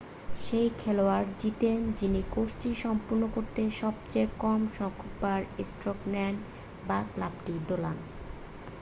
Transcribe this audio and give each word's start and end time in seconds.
সে 0.39 0.59
খেলোয়াড় 0.77 1.27
জিতেন 1.37 1.79
যিনি 1.93 2.21
কোর্সটি 2.31 2.69
সম্পন্ন 2.83 3.23
করতে 3.35 3.61
সবচেয়ে 3.81 4.27
কম 4.39 4.59
সংখ্যকবার 4.77 5.39
স্ট্রোক 5.69 5.99
নেন 6.13 6.35
বা 6.87 6.99
ক্লাবটি 7.13 7.53
দোলান 7.67 7.97